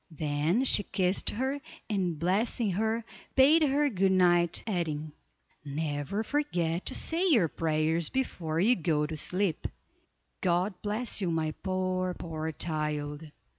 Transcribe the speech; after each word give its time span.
Then 0.09 0.63
she 0.63 0.81
kissed 0.81 1.29
her, 1.29 1.61
and 1.87 2.17
blessing 2.17 2.71
her, 2.71 3.05
bade 3.35 3.61
her 3.61 3.87
good 3.87 4.11
night, 4.11 4.63
adding: 4.65 5.11
"Never 5.63 6.23
forget 6.23 6.87
to 6.87 6.95
say 6.95 7.27
your 7.27 7.47
prayers 7.47 8.09
before 8.09 8.59
you 8.59 8.75
go 8.75 9.05
to 9.05 9.15
sleep. 9.15 9.67
God 10.41 10.73
bless 10.81 11.21
you, 11.21 11.29
my 11.29 11.51
poor, 11.61 12.15
poor 12.15 12.51
child." 12.51 13.29